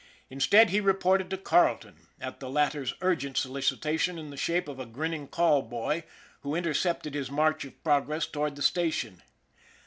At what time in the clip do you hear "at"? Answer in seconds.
2.19-2.39